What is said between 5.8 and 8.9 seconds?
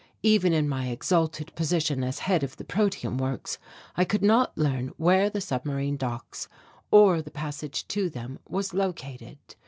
docks or the passage to them was